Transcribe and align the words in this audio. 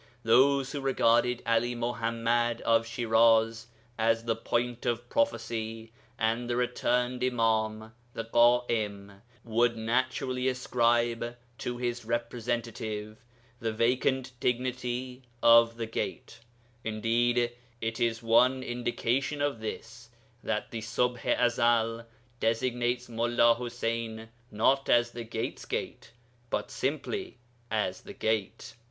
Those 0.23 0.71
who 0.71 0.81
regarded 0.81 1.43
'Ali 1.45 1.75
Muḥammad 1.75 2.61
of 2.61 2.87
Shiraz 2.87 3.67
as 3.99 4.23
the 4.23 4.35
'Point' 4.35 4.83
of 4.87 5.07
prophecy 5.09 5.91
and 6.17 6.49
the 6.49 6.55
returned 6.55 7.21
Imâm 7.21 7.91
(the 8.15 8.25
Ḳa'im) 8.25 9.21
would 9.43 9.77
naturally 9.77 10.47
ascribe 10.47 11.37
to 11.59 11.77
his 11.77 12.03
representative 12.03 13.17
the 13.59 13.71
vacant 13.71 14.31
dignity 14.39 15.21
of 15.43 15.77
'The 15.77 15.85
Gate.' 15.85 16.39
Indeed, 16.83 17.51
it 17.79 17.99
is 17.99 18.23
one 18.23 18.63
indication 18.63 19.39
of 19.39 19.59
this 19.59 20.09
that 20.43 20.71
the 20.71 20.81
Ṣubḥ 20.81 21.27
i 21.27 21.35
Ezel 21.45 22.07
designates 22.39 23.07
Mullā 23.07 23.55
Ḥuseyn 23.59 24.29
not 24.49 24.89
as 24.89 25.11
the 25.11 25.23
Gate's 25.23 25.65
Gate, 25.65 26.11
but 26.49 26.71
simply 26.71 27.37
as 27.69 28.01
the 28.01 28.13
Gate. 28.13 28.73